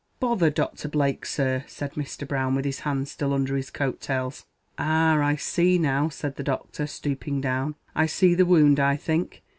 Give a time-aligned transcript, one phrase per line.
[0.19, 2.27] "Bother Doctor Blake, sir," said Mr.
[2.27, 4.47] Brown, with his hands still under his coat tails.
[4.79, 5.21] "Ah!
[5.23, 9.43] I see now," said the Doctor, stooping down; "I see the wound, I think.